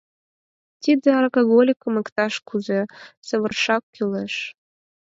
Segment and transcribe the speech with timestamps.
[0.81, 2.79] «Тиде аракаголикым иктаж-кузе
[3.27, 4.35] савырашак кӱлеш.